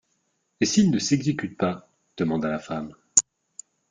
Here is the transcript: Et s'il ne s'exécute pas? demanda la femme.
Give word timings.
Et 0.61 0.65
s'il 0.65 0.89
ne 0.89 0.97
s'exécute 0.97 1.59
pas? 1.59 1.87
demanda 2.17 2.49
la 2.49 2.57
femme. 2.57 2.95